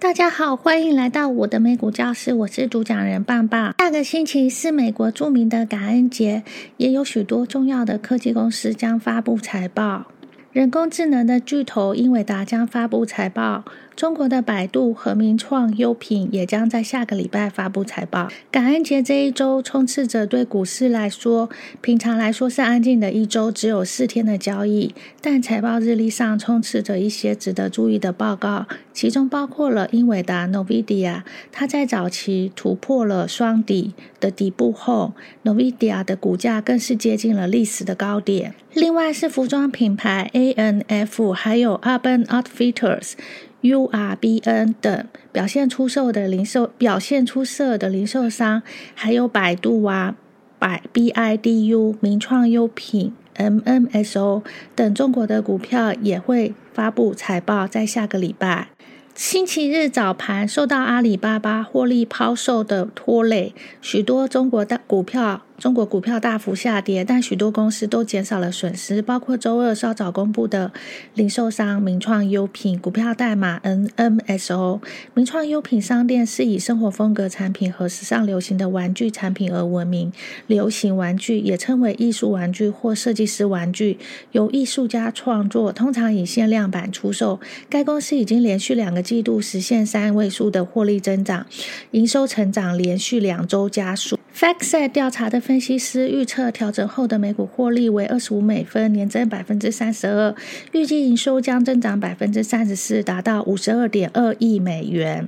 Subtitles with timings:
[0.00, 3.74] 大家好，欢迎来到我的美股教室，我是主讲人棒棒。
[3.78, 6.44] 下个星期是美国著名的感恩节，
[6.76, 10.06] 也有许多重要的科技公司将发布财报。
[10.52, 13.64] 人工智能的巨头英伟达将发布财报。
[13.98, 18.28] 中国的百度和名创优品也将在下个礼拜发布财报。
[18.48, 21.50] 感恩节这一周充斥着对股市来说，
[21.80, 24.94] 平常来说是安静的一周，只有四天的交易。
[25.20, 38.54] 但财报日历上充斥着一些值得注意的报告，其中包括了英伟达 （NVIDIA），它在早期突破了双底的底部后，NVIDIA 的股价更是接近了历史的高点。
[38.74, 43.14] 另外是服装品牌 ANF，还有 Urban Outfitters。
[43.62, 48.62] URBN 等表现出色的零售表现出色的零售商，
[48.94, 50.14] 还有百度啊、
[50.58, 54.42] 百 BIDU、名创优品、MMSO
[54.74, 58.68] 等中国的股票也会发布财报，在下个礼拜。
[59.14, 65.42] 星期日早盘，受到阿里巴巴获利抛售的拖累，许多中国的股票。
[65.58, 70.70] 中国股票大幅下跌，但许多公司都减少了损失，包括周二稍早公布的
[71.14, 74.80] 零售商名创优品股票代码 NMSO。
[75.14, 80.12] 名创优品商店是以生活风格产品和时尚流行的玩具产品而闻名，
[80.46, 83.98] 流行玩具也称为艺术玩具或设计师玩具，
[84.30, 87.40] 由艺术家创作，通常以限量版出售。
[87.68, 91.44] 该公司已经连续两个季度实现三位数的获利增长，
[91.90, 94.16] 营收成长连续两周加速。
[94.38, 100.32] FactSet 调查的分析师预测，调整后的每股获利为二十五美分，年增百分之三十二，
[100.70, 105.26] 预计营收将增长百分之三十四，达到五十二点二亿美元。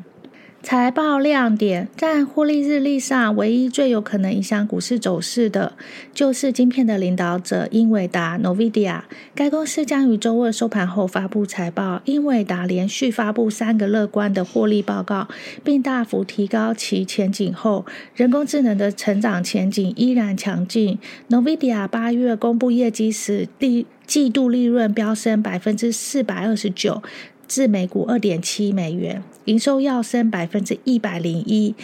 [0.63, 5.73] 财报亮点，在获利日历上，唯一最有可能影响股市走势的，
[6.13, 9.01] 就是晶片的领导者英伟达 （NVIDIA）。
[9.35, 12.03] 该公司将于周二收盘后发布财报。
[12.05, 15.29] 英伟达连续发布三个乐观的获利报告，
[15.65, 20.99] 并大幅提高其前景后，人工智能的成长前景依然强劲。
[21.31, 27.03] NVIDIA 八月公布业绩时，第季度利润飙升百分之四百二十九。
[27.51, 31.75] 至每股二点七美元，营收要升百分之一百零一，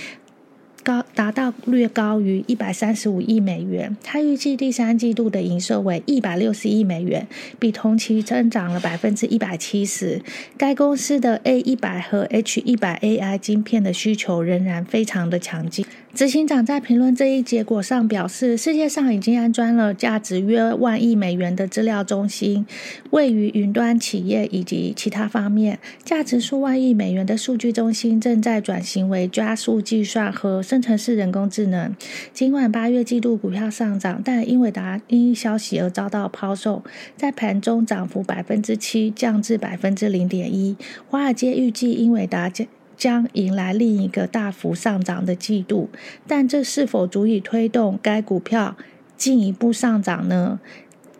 [0.84, 3.96] 高达到略高于一百三十五亿美元。
[4.04, 7.26] 它预计第三季度的营收为一百六十亿美元，
[7.58, 10.22] 比同期增长了百分之一百七十。
[10.56, 15.84] 该公司的 A 一百和 H 一百 AI 晶片的需求仍然非常的强劲。
[16.16, 22.64] 执行长在评论这一结果上表示，世界上已经安装了价值约万亿美元的资料中心，
[23.10, 31.94] 位于云端企业以及其他方面，价值数万亿美元的数据中心正在转型为加速计算和生成式人工智能。
[32.32, 36.82] 尽管八月季度股票上涨，但英伟达因消息而遭到抛售，
[37.18, 40.78] 在盘中涨幅百分之七，降至百分之零点一。
[41.10, 42.66] 华尔街预计英伟达将。
[42.96, 45.88] 将迎来另一个大幅上涨的季度，
[46.26, 48.76] 但这是否足以推动该股票
[49.16, 50.60] 进一步上涨呢？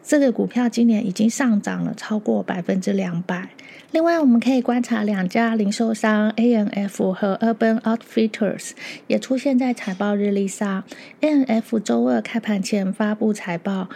[0.03, 3.51] 这个股票今年已经上涨了超过百分之两百。
[3.91, 8.71] 另外，我们可以观察两家零售商 A N F 和 Urban Outfitters
[9.09, 10.85] 也出现在财报日历上。
[11.21, 13.89] A N F 周二开盘前发布财报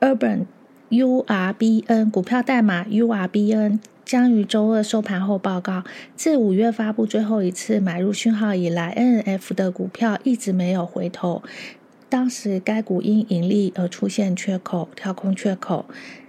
[0.00, 0.44] ，Urban
[0.90, 3.80] U R B N 股票代码 U R B N。
[4.04, 5.84] 将于周二收盘后报告。
[6.14, 11.42] 自五月发布最后一次买入讯号以来，N F 的股票一直没有回头。
[12.08, 15.86] 当时该股因盈利而出现缺口，跳空缺口。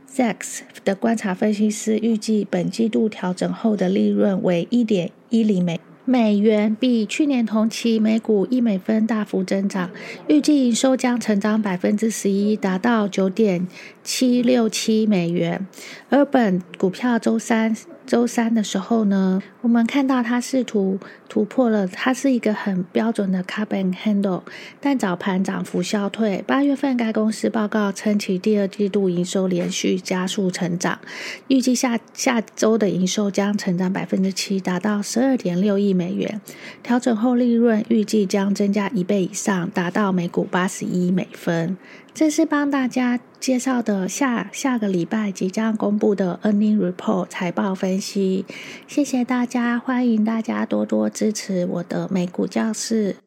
[0.09, 5.79] ，Zax 的观察分析师预计，本季度调整后的利润为一点一厘美。
[6.05, 9.89] 美元比去年同期每股一美分大幅增长，
[10.27, 13.67] 预计营收将成长百分之十一，达到九点
[14.03, 15.65] 七六七美元。
[16.09, 17.75] 而本股票周三。
[18.05, 24.43] 周三的时候呢，我们看到它试图突破了，它是一个很标准的 cup and handle，
[24.79, 26.43] 但早盘涨幅消退。
[26.45, 30.99] 八月份该公司报告称，其第二季度营收连续加速成长，
[31.47, 36.39] 预计下下周的营收将成长百分之七，达到十二点六亿美元。
[36.83, 41.75] 调整后利润预计将增加一倍以上，达到每股八十一美分。
[42.13, 48.43] 这是帮大家介绍的下下个礼拜即将公布的 earning report 财报分析，
[48.87, 53.17] 谢谢大家，欢迎大家多多支持我的美股教室。